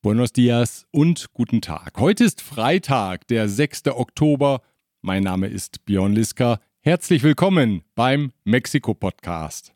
[0.00, 1.94] Buenos dias und guten Tag.
[1.98, 3.88] Heute ist Freitag, der 6.
[3.88, 4.60] Oktober.
[5.02, 6.60] Mein Name ist Björn Liska.
[6.78, 9.74] Herzlich willkommen beim Mexiko-Podcast.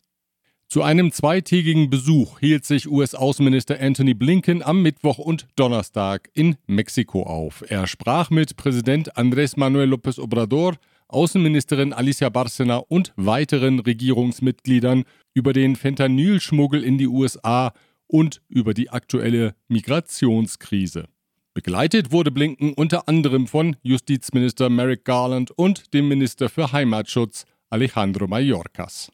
[0.69, 7.25] Zu einem zweitägigen Besuch hielt sich US-Außenminister Anthony Blinken am Mittwoch und Donnerstag in Mexiko
[7.25, 7.65] auf.
[7.69, 10.77] Er sprach mit Präsident Andrés Manuel López Obrador,
[11.09, 15.03] Außenministerin Alicia Bárcena und weiteren Regierungsmitgliedern
[15.35, 17.73] über den Fentanylschmuggel in die USA
[18.13, 21.09] und über die aktuelle Migrationskrise.
[21.55, 28.27] Begleitet wurde Blinken unter anderem von Justizminister Merrick Garland und dem Minister für Heimatschutz Alejandro
[28.27, 29.11] Mayorkas.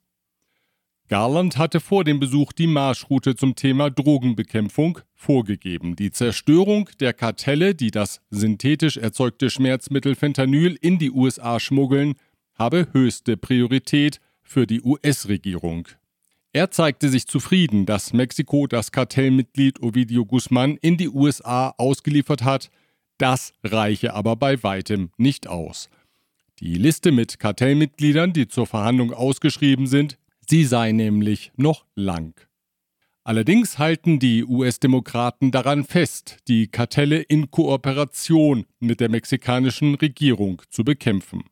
[1.08, 5.96] Garland hatte vor dem Besuch die Marschroute zum Thema Drogenbekämpfung vorgegeben.
[5.96, 12.14] Die Zerstörung der Kartelle, die das synthetisch erzeugte Schmerzmittel Fentanyl in die USA schmuggeln,
[12.54, 15.88] habe höchste Priorität für die US-Regierung.
[16.58, 22.72] Er zeigte sich zufrieden, dass Mexiko das Kartellmitglied Ovidio Guzman in die USA ausgeliefert hat.
[23.16, 25.88] Das reiche aber bei weitem nicht aus.
[26.58, 32.34] Die Liste mit Kartellmitgliedern, die zur Verhandlung ausgeschrieben sind, sie sei nämlich noch lang.
[33.22, 40.82] Allerdings halten die US-Demokraten daran fest, die Kartelle in Kooperation mit der mexikanischen Regierung zu
[40.82, 41.44] bekämpfen.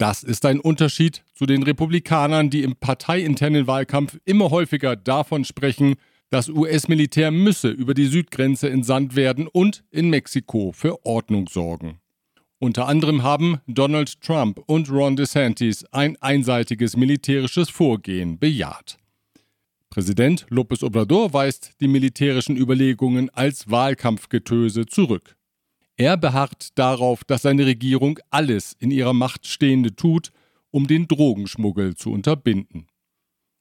[0.00, 5.96] Das ist ein Unterschied zu den Republikanern, die im parteiinternen Wahlkampf immer häufiger davon sprechen,
[6.30, 12.00] das US-Militär müsse über die Südgrenze entsandt werden und in Mexiko für Ordnung sorgen.
[12.58, 18.96] Unter anderem haben Donald Trump und Ron DeSantis ein einseitiges militärisches Vorgehen bejaht.
[19.90, 25.36] Präsident López Obrador weist die militärischen Überlegungen als Wahlkampfgetöse zurück.
[26.00, 30.32] Er beharrt darauf, dass seine Regierung alles in ihrer Macht Stehende tut,
[30.70, 32.86] um den Drogenschmuggel zu unterbinden.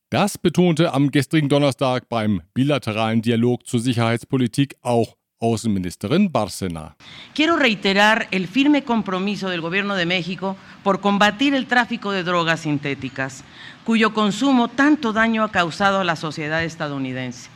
[0.10, 6.96] Das betonte am gestrigen Donnerstag beim bilateralen Dialog zur Sicherheitspolitik auch Außenministerin Bárcena.
[7.36, 12.62] Quiero reiterar el firme compromiso del Gobierno de México por combatir el tráfico de drogas
[12.62, 13.44] sintéticas,
[13.86, 17.50] cuyo consumo tanto daño ha causado a la sociedad estadounidense.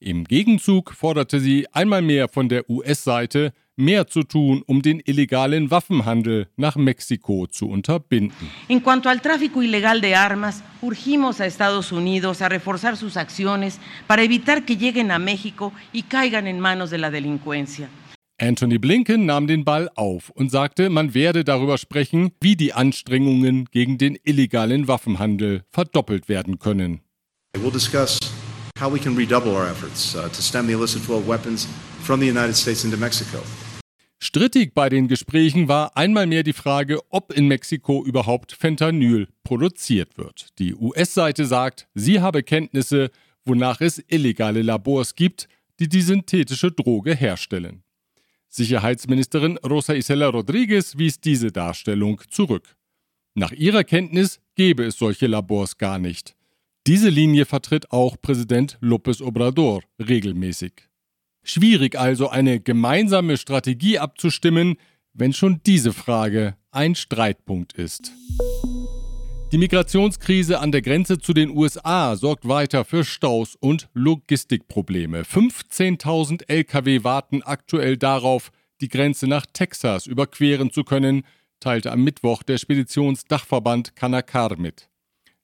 [0.00, 5.70] Im Gegenzug forderte sie einmal mehr von der US-Seite, mehr zu tun, um den illegalen
[5.70, 8.50] Waffenhandel nach Mexiko zu unterbinden.
[8.68, 13.78] En cuanto al tráfico ilegal de armas, urgimos a Estados Unidos a reforzar sus acciones
[14.06, 17.88] para evitar que lleguen a México y caigan en manos de la delincuencia.
[18.40, 23.64] Anthony Blinken nahm den Ball auf und sagte, man werde darüber sprechen, wie die Anstrengungen
[23.72, 27.00] gegen den illegalen Waffenhandel verdoppelt werden können.
[27.56, 28.18] We'll discuss
[28.78, 31.66] how we can redouble our efforts uh, to stem the illicit flow of weapons
[32.02, 33.42] from the United States into Mexico.
[34.20, 40.18] Strittig bei den Gesprächen war einmal mehr die Frage, ob in Mexiko überhaupt Fentanyl produziert
[40.18, 40.48] wird.
[40.58, 43.10] Die US-Seite sagt, sie habe Kenntnisse,
[43.44, 45.48] wonach es illegale Labors gibt,
[45.78, 47.84] die die synthetische Droge herstellen.
[48.48, 52.76] Sicherheitsministerin Rosa Isela Rodriguez wies diese Darstellung zurück.
[53.34, 56.34] Nach ihrer Kenntnis gäbe es solche Labors gar nicht.
[56.88, 60.87] Diese Linie vertritt auch Präsident López Obrador regelmäßig.
[61.50, 64.76] Schwierig also eine gemeinsame Strategie abzustimmen,
[65.14, 68.12] wenn schon diese Frage ein Streitpunkt ist.
[69.50, 75.22] Die Migrationskrise an der Grenze zu den USA sorgt weiter für Staus und Logistikprobleme.
[75.22, 78.50] 15.000 Lkw warten aktuell darauf,
[78.82, 81.22] die Grenze nach Texas überqueren zu können,
[81.60, 84.90] teilte am Mittwoch der Speditionsdachverband Canacar mit.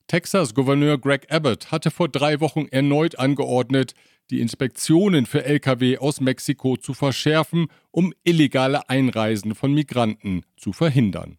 [0.08, 3.94] Texas-Gouverneur Greg Abbott hatte vor drei Wochen erneut angeordnet,
[4.30, 11.38] die Inspektionen für Lkw aus Mexiko zu verschärfen, um illegale Einreisen von Migranten zu verhindern.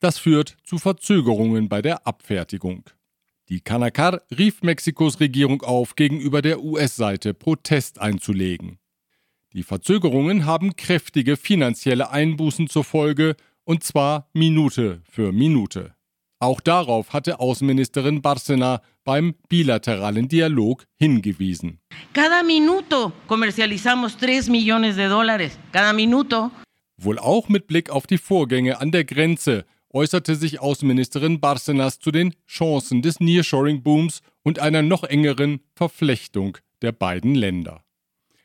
[0.00, 2.84] Das führt zu Verzögerungen bei der Abfertigung.
[3.48, 8.78] Die Canacar rief Mexikos Regierung auf, gegenüber der US-Seite Protest einzulegen.
[9.54, 15.94] Die Verzögerungen haben kräftige finanzielle Einbußen zur Folge, und zwar Minute für Minute.
[16.40, 21.80] Auch darauf hatte Außenministerin Bárcena beim bilateralen Dialog hingewiesen.
[22.12, 25.58] Cada minuto comercializamos 3 millones de dólares.
[25.72, 26.50] Cada minuto.
[26.96, 32.10] Wohl auch mit Blick auf die Vorgänge an der Grenze äußerte sich Außenministerin Bárcenas zu
[32.10, 37.82] den Chancen des Nearshoring-Booms und einer noch engeren Verflechtung der beiden Länder.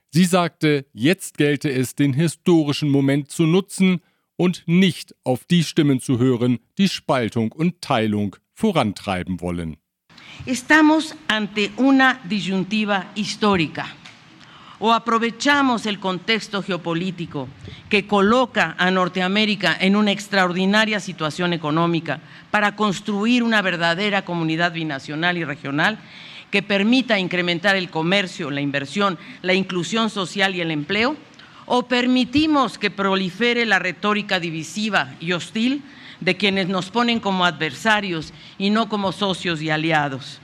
[0.09, 4.01] Sie sagte, jetzt gelte es, den historischen Moment zu nutzen
[4.37, 9.77] und nicht auf die Stimmen zu hören, die Spaltung und Teilung vorantreiben wollen.
[10.45, 13.85] Estamos ante una disyuntiva histórica.
[14.79, 17.47] O aprovechamos el contexto geopolítico
[17.87, 22.19] que coloca a Norteamérica en una extraordinaria situación económica
[22.51, 25.99] para construir una verdadera comunidad binacional y regional
[26.51, 31.15] que permita incrementar el comercio, la inversión, la inclusión social y el empleo?
[31.65, 35.81] ¿O permitimos que prolifere la retórica divisiva y hostil
[36.19, 40.39] de quienes nos ponen como adversarios y no como socios y aliados?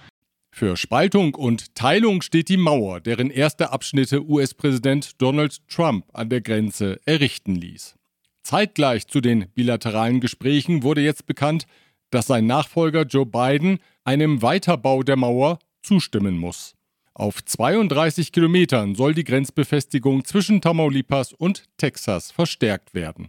[0.51, 6.41] Für Spaltung und Teilung steht die Mauer, deren erste Abschnitte US-Präsident Donald Trump an der
[6.41, 7.95] Grenze errichten ließ.
[8.43, 11.65] Zeitgleich zu den bilateralen Gesprächen wurde jetzt bekannt,
[12.09, 16.75] dass sein Nachfolger Joe Biden einem Weiterbau der Mauer zustimmen muss.
[17.19, 23.27] Auf 32 Kilometern soll die Grenzbefestigung zwischen Tamaulipas und Texas verstärkt werden.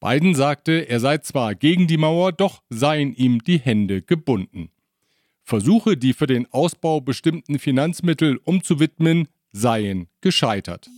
[0.00, 4.70] Biden sagte, er sei zwar gegen die Mauer, doch seien ihm die Hände gebunden.
[5.44, 10.90] Versuche, die für den Ausbau bestimmten Finanzmittel umzuwidmen, seien gescheitert.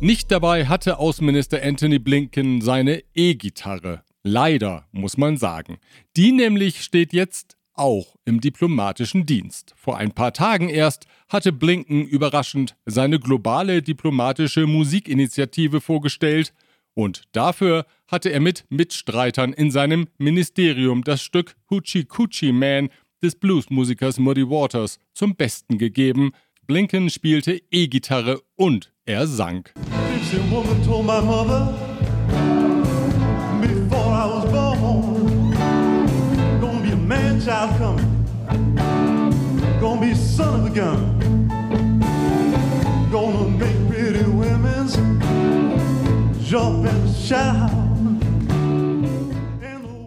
[0.00, 4.02] Nicht dabei hatte Außenminister Anthony Blinken seine E-Gitarre.
[4.24, 5.78] Leider, muss man sagen.
[6.16, 9.74] Die nämlich steht jetzt auch im diplomatischen Dienst.
[9.76, 16.52] Vor ein paar Tagen erst hatte Blinken überraschend seine globale diplomatische Musikinitiative vorgestellt
[16.94, 22.90] und dafür hatte er mit Mitstreitern in seinem Ministerium das Stück Hoochie Coochie Man
[23.22, 26.32] des Bluesmusikers Muddy Waters zum Besten gegeben.
[26.66, 29.68] Blinken spielte E-Gitarre und er sang.
[37.44, 38.26] Child coming.
[39.80, 41.18] Gonna be son of a gun.
[43.10, 44.96] Gonna make pretty women's
[46.48, 47.70] jump and shout.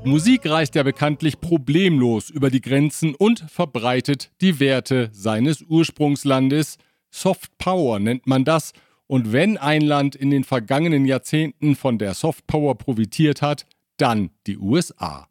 [0.05, 6.77] Musik reist ja bekanntlich problemlos über die Grenzen und verbreitet die Werte seines Ursprungslandes.
[7.09, 8.71] Soft Power nennt man das.
[9.07, 13.65] Und wenn ein Land in den vergangenen Jahrzehnten von der Soft Power profitiert hat,
[13.97, 15.27] dann die USA.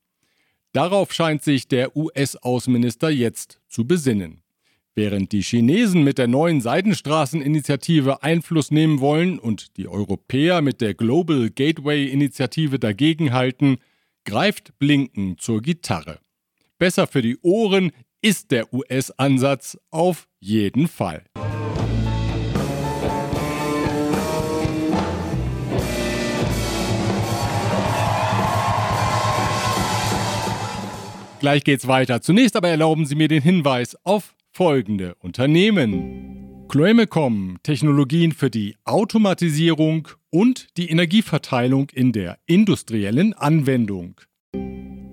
[0.75, 4.43] Darauf scheint sich der US-Außenminister jetzt zu besinnen.
[4.97, 10.95] Während die Chinesen mit der neuen Seidenstraßeninitiative Einfluss nehmen wollen und die Europäer mit der
[10.95, 13.77] Global Gateway-Initiative dagegenhalten,
[14.25, 16.19] greift Blinken zur Gitarre.
[16.77, 21.25] Besser für die Ohren ist der US-Ansatz auf jeden Fall.
[31.45, 32.23] Gleich geht's weiter.
[32.23, 36.65] Zunächst aber erlauben Sie mir den Hinweis auf folgende Unternehmen.
[36.71, 44.23] Chloemecom, Technologien für die Automatisierung und die Energieverteilung in der industriellen Anwendung.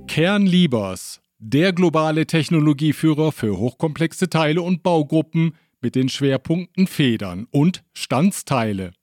[0.08, 8.94] Kernliebers, der globale Technologieführer für hochkomplexe Teile und Baugruppen mit den Schwerpunkten Federn und Standsteile.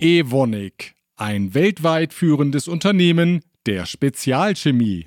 [0.00, 5.06] Evonik, ein weltweit führendes Unternehmen der Spezialchemie.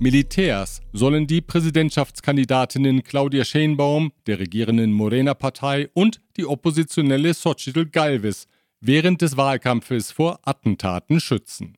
[0.00, 8.46] Militärs sollen die Präsidentschaftskandidatinnen Claudia Schenbaum der regierenden Morena-Partei und die oppositionelle Xochitl Galvez
[8.80, 11.76] während des Wahlkampfes vor Attentaten schützen.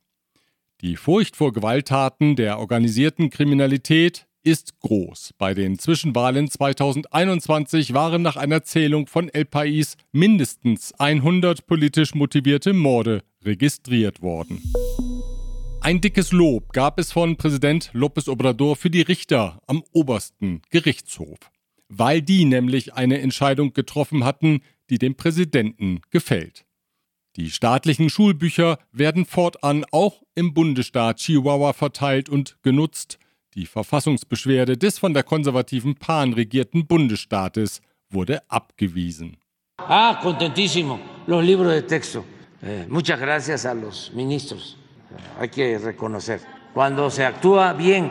[0.83, 5.33] Die Furcht vor Gewalttaten der organisierten Kriminalität ist groß.
[5.39, 12.75] Bei den Zwischenwahlen 2021 waren nach einer Zählung von El País mindestens 100 politisch motivierte
[12.75, 14.61] Morde registriert worden.
[15.83, 21.39] Ein dickes Lob gab es von Präsident López Obrador für die Richter am obersten Gerichtshof,
[21.89, 24.61] weil die nämlich eine Entscheidung getroffen hatten,
[24.91, 26.67] die dem Präsidenten gefällt.
[27.37, 33.19] Die staatlichen Schulbücher werden fortan auch im Bundesstaat Chihuahua verteilt und genutzt.
[33.55, 39.39] Die Verfassungsbeschwerde des von der konservativen PAN regierten Bundesstaates wurde abgewiesen.
[39.79, 41.01] Ah, contentísimo.
[41.27, 42.23] Los libros de texto.
[42.63, 44.77] Eh, muchas gracias a los ministros
[45.39, 46.41] hay que reconocer.
[46.75, 48.11] Cuando se actúa bien,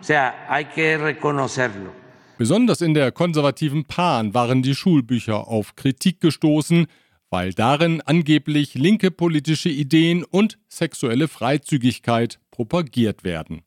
[0.00, 1.92] o sea, hay que reconocerlo.
[2.38, 6.86] Besonders in der konservativen Pan waren die Schulbücher auf Kritik gestoßen,
[7.30, 13.62] weil darin angeblich linke politische Ideen und sexuelle Freizügigkeit propagiert werden.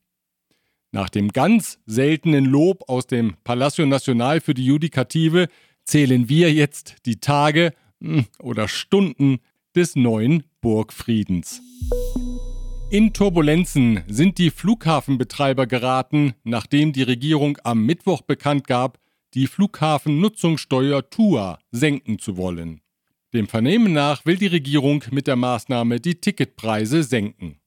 [0.92, 5.48] Nach dem ganz seltenen Lob aus dem Palacio Nacional für die Judikative
[5.84, 9.38] zählen wir jetzt die Tage hm, oder Stunden
[9.74, 11.62] des neuen Burgfriedens.
[12.88, 19.00] In Turbulenzen sind die Flughafenbetreiber geraten, nachdem die Regierung am Mittwoch bekannt gab,
[19.34, 22.82] die Flughafennutzungssteuer TUA senken zu wollen.
[23.34, 27.58] Dem Vernehmen nach will die Regierung mit der Maßnahme die Ticketpreise senken.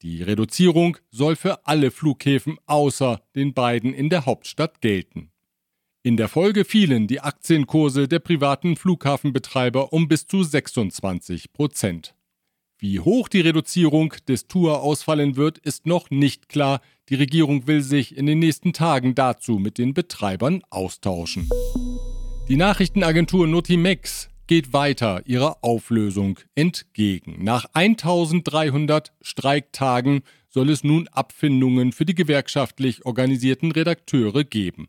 [0.00, 5.30] Die Reduzierung soll für alle Flughäfen außer den beiden in der Hauptstadt gelten.
[6.02, 12.15] In der Folge fielen die Aktienkurse der privaten Flughafenbetreiber um bis zu 26 Prozent.
[12.78, 16.82] Wie hoch die Reduzierung des Tour ausfallen wird, ist noch nicht klar.
[17.08, 21.48] Die Regierung will sich in den nächsten Tagen dazu mit den Betreibern austauschen.
[22.48, 27.42] Die Nachrichtenagentur Notimex geht weiter ihrer Auflösung entgegen.
[27.42, 34.88] Nach 1300 Streiktagen soll es nun Abfindungen für die gewerkschaftlich organisierten Redakteure geben.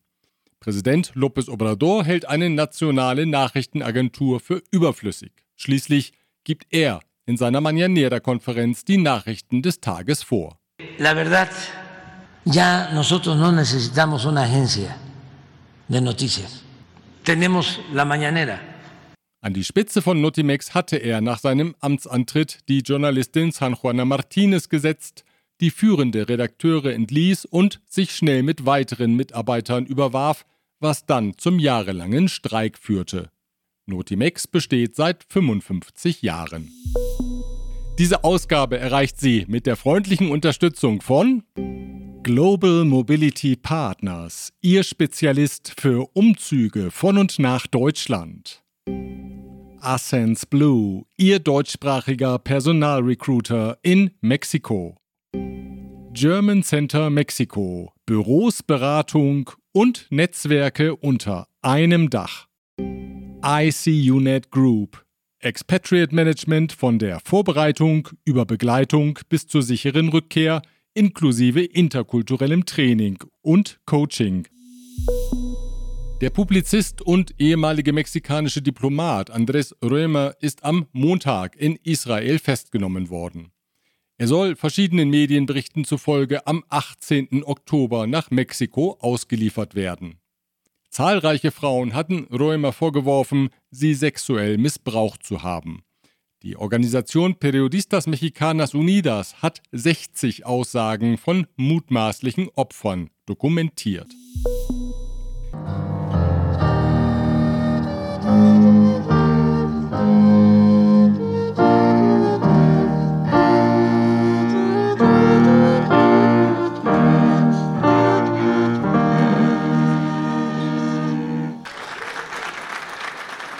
[0.59, 5.31] Präsident López Obrador hält eine nationale Nachrichtenagentur für überflüssig.
[5.55, 6.11] Schließlich
[6.43, 10.57] gibt er in seiner Mañanera-Konferenz die Nachrichten des Tages vor.
[10.97, 11.49] La verdad,
[12.45, 14.97] ya nosotros no necesitamos una agencia
[15.87, 16.63] de noticias.
[17.23, 18.59] Tenemos la Mañanera.
[19.41, 24.69] An die Spitze von Notimex hatte er nach seinem Amtsantritt die Journalistin San Juana Martinez
[24.69, 25.23] gesetzt,
[25.61, 30.45] die führende Redakteure entließ und sich schnell mit weiteren Mitarbeitern überwarf,
[30.79, 33.29] was dann zum jahrelangen Streik führte.
[33.85, 36.71] Notimex besteht seit 55 Jahren.
[37.97, 41.41] Diese Ausgabe erreicht Sie mit der freundlichen Unterstützung von
[42.21, 48.61] Global Mobility Partners, Ihr Spezialist für Umzüge von und nach Deutschland.
[49.79, 54.95] Ascens Blue, Ihr deutschsprachiger Personalrecruiter in Mexiko.
[56.13, 62.47] German Center Mexiko, Büros, Beratung und Netzwerke unter einem Dach.
[63.43, 65.03] ICUNET Group,
[65.39, 70.63] Expatriate Management von der Vorbereitung über Begleitung bis zur sicheren Rückkehr
[70.95, 74.47] inklusive interkulturellem Training und Coaching.
[76.21, 83.51] Der Publizist und ehemalige mexikanische Diplomat Andrés Römer ist am Montag in Israel festgenommen worden.
[84.17, 87.43] Er soll verschiedenen Medienberichten zufolge am 18.
[87.43, 90.15] Oktober nach Mexiko ausgeliefert werden.
[90.97, 95.83] Zahlreiche Frauen hatten Römer vorgeworfen, sie sexuell missbraucht zu haben.
[96.41, 104.07] Die Organisation Periodistas Mexicanas Unidas hat 60 Aussagen von mutmaßlichen Opfern dokumentiert.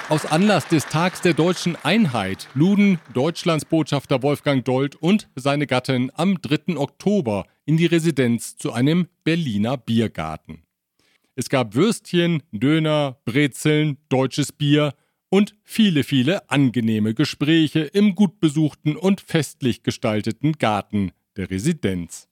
[0.09, 6.11] Aus Anlass des Tags der deutschen Einheit luden Deutschlands Botschafter Wolfgang Dold und seine Gattin
[6.15, 6.77] am 3.
[6.77, 10.63] Oktober in die Residenz zu einem Berliner Biergarten.
[11.35, 14.93] Es gab Würstchen, Döner, Brezeln, deutsches Bier
[15.27, 22.29] und viele, viele angenehme Gespräche im gut besuchten und festlich gestalteten Garten der Residenz.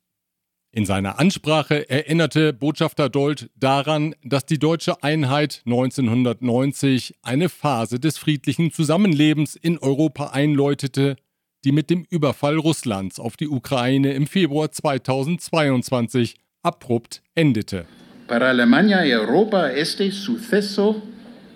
[0.75, 8.17] In seiner Ansprache erinnerte Botschafter Dold daran, dass die deutsche Einheit 1990 eine Phase des
[8.17, 11.15] friedlichen Zusammenlebens in Europa einläutete,
[11.63, 17.85] die mit dem Überfall Russlands auf die Ukraine im Februar 2022 abrupt endete.
[18.27, 21.01] Para Alemania y Europa este suceso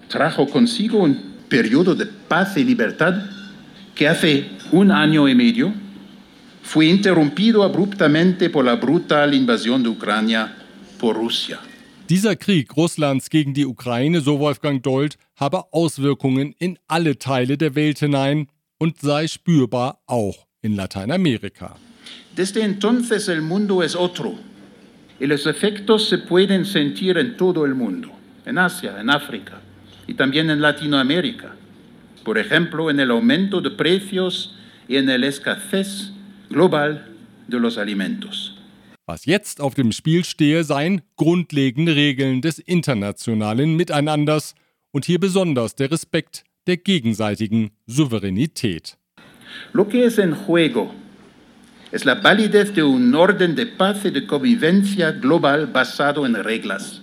[0.07, 1.17] trajo consigo un
[1.49, 3.15] periodo de paz y libertad
[3.95, 5.73] que hace un año y medio
[6.69, 10.55] fue interrumpido abruptamente por la brutal invasión de Ucrania
[10.99, 11.59] por Rusia.
[12.07, 17.73] Dieser Krieg Russlands gegen die Ukraine, so Wolfgang Dold, habe Auswirkungen in alle Teile der
[17.73, 21.75] Welt hinein und sei spürbar auch in Lateinamerika.
[22.35, 24.37] Desde entonces el mundo es otro
[25.19, 28.09] y los efectos se pueden sentir en todo el mundo,
[28.45, 29.59] en Asia, en África
[30.05, 31.55] y también en Latinoamérica.
[32.23, 34.53] Por ejemplo, en el aumento de precios
[34.87, 36.13] y en la escasez
[36.49, 37.05] global
[37.47, 38.55] de los alimentos.
[39.07, 44.53] Was jetzt auf dem Spiel stehe, seien grundlegende Regeln des internationalen Miteinanders
[44.91, 48.97] und hier besonders der Respekt der gegenseitigen Souveränität.
[49.73, 50.93] Lo que es en juego
[51.91, 57.01] es la validez de un orden de paz y de convivencia global basado en reglas,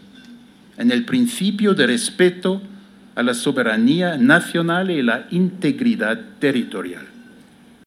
[0.78, 2.62] en el principio de respeto
[3.16, 7.15] a la soberanía nacional y la integridad territorial.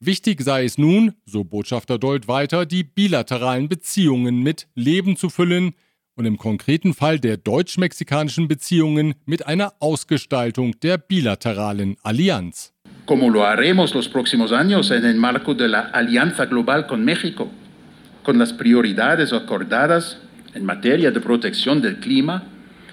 [0.01, 5.74] Wichtig sei es nun, so Botschafter Dold weiter, die bilateralen Beziehungen mit Leben zu füllen
[6.15, 12.72] und im konkreten Fall der deutsch-mexikanischen Beziehungen mit einer Ausgestaltung der bilateralen Allianz.
[13.06, 17.50] Como lo haremos los próximos años en el marco de la Alianza Global con México,
[18.24, 20.18] con las prioridades acordadas
[20.53, 22.44] en materia de protección del clima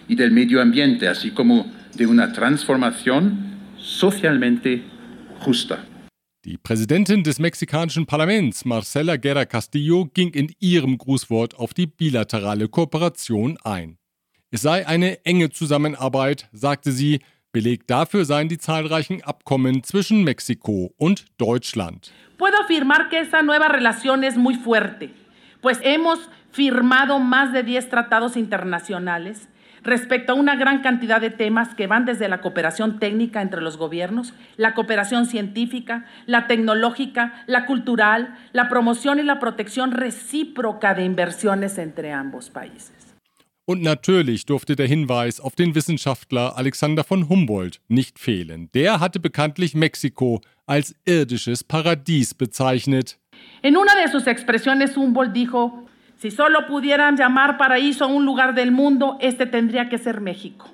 [0.09, 4.83] y del medio ambiente, así como de una transformación socialmente
[5.39, 5.85] justa.
[6.47, 12.69] Die Präsidentin des mexikanischen Parlaments, Marcela Guerra Castillo, ging in ihrem Grußwort auf die bilaterale
[12.69, 13.99] Kooperation ein.
[14.53, 17.19] Es sei eine enge Zusammenarbeit, sagte sie,
[17.51, 22.13] Beleg dafür seien die zahlreichen Abkommen zwischen Mexiko und Deutschland.
[22.39, 25.11] Puedo afirmar que esa nueva relación es muy fuerte,
[25.61, 26.21] pues hemos
[26.53, 29.49] firmado más de 10 tratados internacionales
[29.87, 33.77] respecto a una gran cantidad de temas que van desde la cooperación técnica entre los
[33.77, 41.05] gobiernos, la cooperación científica, la tecnológica, la cultural, la promoción y la protección recíproca de
[41.05, 42.93] inversiones entre ambos países.
[43.69, 48.71] Und natürlich durfte der Hinweis auf den Wissenschaftler Alexander von Humboldt nicht fehlen.
[48.75, 53.19] Der hatte bekanntlich Mexiko als irdisches Paradies bezeichnet.
[53.63, 55.89] En una de sus expresiones Humboldt dijo,
[56.19, 60.73] Si solo pudieran llamar paraíso a un lugar del mundo, este tendría que ser México.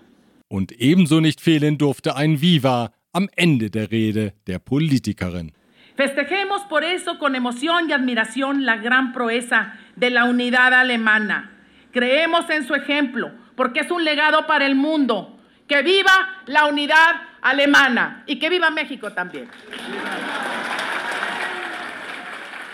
[0.49, 5.53] Und ebenso nicht fehlen durfte ein Viva am Ende der Rede der Politikerin.
[5.97, 11.51] Festejemos por eso con emoción y admiración la gran proeza de la unidad alemana.
[11.91, 15.39] Creemos en su ejemplo, porque es un legado para el mundo.
[15.67, 19.49] Que viva la unidad alemana y que viva México también.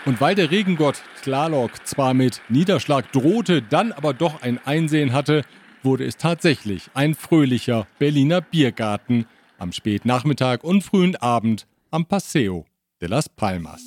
[0.05, 5.43] Und weil der Regengott Tlaloc zwar mit Niederschlag drohte, dann aber doch ein Einsehen hatte,
[5.83, 9.25] wurde es tatsächlich ein fröhlicher Berliner Biergarten
[9.57, 12.65] am Spätnachmittag und frühen Abend am Paseo
[13.01, 13.81] de las Palmas.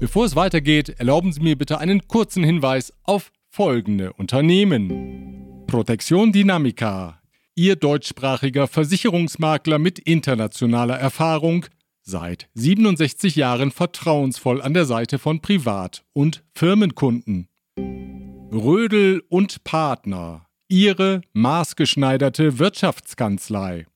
[0.00, 5.64] Bevor es weitergeht, erlauben Sie mir bitte einen kurzen Hinweis auf folgende Unternehmen.
[5.66, 7.20] Protection Dynamica,
[7.54, 11.66] Ihr deutschsprachiger Versicherungsmakler mit internationaler Erfahrung,
[12.04, 17.46] Seit 67 Jahren vertrauensvoll an der Seite von Privat- und Firmenkunden.
[17.78, 23.86] Rödel und Partner, Ihre maßgeschneiderte Wirtschaftskanzlei.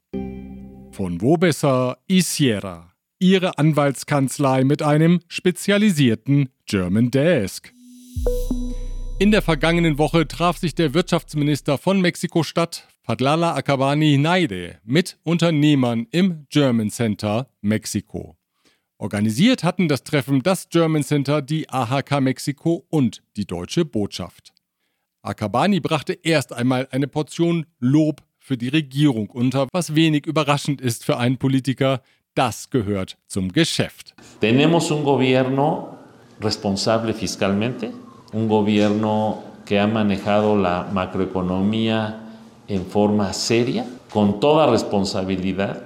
[0.93, 7.73] Von wo besser Isiera, Ihre Anwaltskanzlei mit einem spezialisierten German Desk.
[9.19, 16.09] In der vergangenen Woche traf sich der Wirtschaftsminister von Mexiko-Stadt, Fadlala Akabani Naide, mit Unternehmern
[16.11, 18.37] im German Center Mexiko.
[18.99, 24.53] Organisiert hatten das Treffen das German Center, die AHK Mexiko und die deutsche Botschaft.
[25.23, 31.05] Akabani brachte erst einmal eine Portion Lob für die Regierung unter, was wenig überraschend ist
[31.05, 32.03] für einen Politiker.
[32.35, 34.17] Das gehört zum Geschäft.
[34.41, 35.97] Tenemos un gobierno
[36.41, 37.93] responsable fiscalmente
[38.33, 42.26] un gobierno que ha manejado la macroeconomía
[42.69, 45.85] en forma seria, con toda responsabilidad,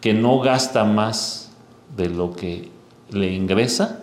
[0.00, 1.50] que no gasta más
[1.96, 2.68] de lo que
[3.10, 4.02] le ingresa.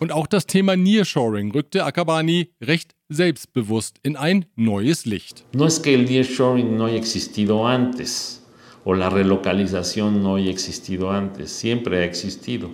[0.00, 5.44] Und auch das Thema Nearshoring rückte Akabani recht selbstbewusst in ein neues Licht.
[5.52, 8.42] No es que el Nearshoring no haya existido antes
[8.84, 12.68] o la relocalización no haya existido antes, siempre ha existido,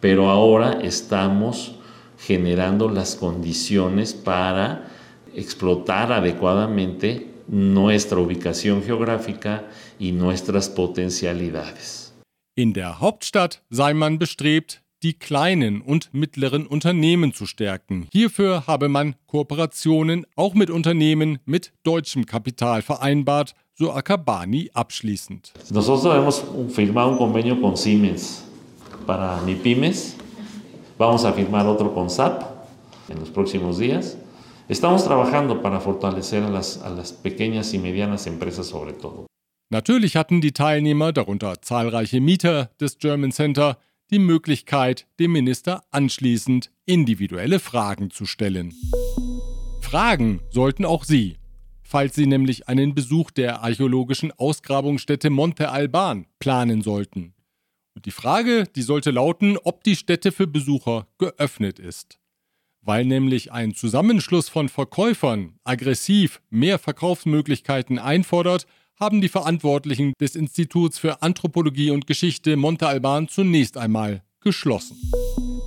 [0.00, 1.74] pero ahora estamos
[2.18, 4.88] generando las condiciones para
[5.34, 9.64] explotar adecuadamente nuestra ubicación geográfica
[9.98, 12.12] y nuestras potencialidades.
[12.56, 18.06] In der Hauptstadt sei man bestrebt, die kleinen und mittleren Unternehmen zu stärken.
[18.12, 25.52] Hierfür habe man Kooperationen auch mit Unternehmen mit deutschem Kapital vereinbart, so Akabani abschließend.
[25.70, 28.44] Nosotros hemos firmado un convenio con Siemens
[29.06, 30.16] para MIPIMES
[31.00, 32.42] Vamos a firmar otro con SAP
[33.08, 34.18] en los próximos días.
[34.70, 39.26] Estamos trabajando para fortalecer a las, a las pequeñas y medianas empresas sobre todo.
[39.68, 43.78] Natürlich hatten die Teilnehmer, darunter zahlreiche Mieter des German Center,
[44.12, 48.72] die Möglichkeit, dem Minister anschließend individuelle Fragen zu stellen.
[49.80, 51.38] Fragen sollten auch Sie,
[51.82, 57.34] falls Sie nämlich einen Besuch der archäologischen Ausgrabungsstätte Monte Alban planen sollten.
[57.96, 62.20] Und die Frage, die sollte lauten, ob die Stätte für Besucher geöffnet ist.
[62.82, 68.66] Weil nämlich ein Zusammenschluss von Verkäufern aggressiv mehr Verkaufsmöglichkeiten einfordert,
[68.98, 74.96] haben die Verantwortlichen des Instituts für Anthropologie und Geschichte Monte Alban zunächst einmal geschlossen.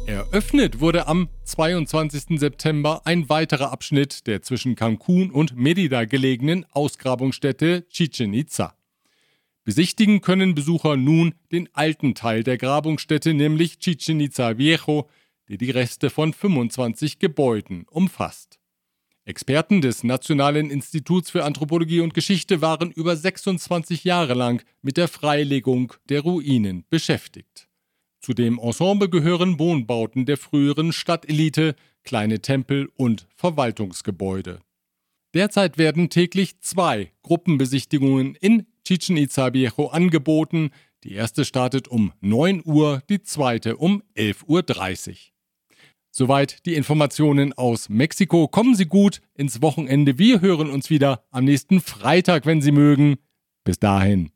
[0.06, 2.39] Eröffnet wurde am 22.
[2.39, 8.76] September ein weiterer Abschnitt der zwischen Cancun und Merida gelegenen Ausgrabungsstätte Chichen Itza.
[9.63, 15.08] Besichtigen können Besucher nun den alten Teil der Grabungsstätte, nämlich Chichen Itza Viejo,
[15.54, 18.58] der die Reste von 25 Gebäuden umfasst.
[19.24, 25.08] Experten des Nationalen Instituts für Anthropologie und Geschichte waren über 26 Jahre lang mit der
[25.08, 27.70] Freilegung der Ruinen beschäftigt.
[28.20, 34.60] Zu dem Ensemble gehören Wohnbauten der früheren Stadtelite, kleine Tempel und Verwaltungsgebäude.
[35.36, 40.72] Derzeit werden täglich zwei Gruppenbesichtigungen in Chichen Itza Viejo angeboten.
[41.04, 45.33] Die erste startet um 9 Uhr, die zweite um 11.30 Uhr.
[46.15, 48.47] Soweit die Informationen aus Mexiko.
[48.47, 50.19] Kommen Sie gut ins Wochenende.
[50.19, 53.15] Wir hören uns wieder am nächsten Freitag, wenn Sie mögen.
[53.63, 54.30] Bis dahin.